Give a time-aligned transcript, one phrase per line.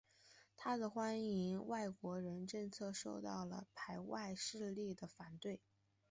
[0.57, 5.61] 他的欢迎外国人政策受到排外势力的反对。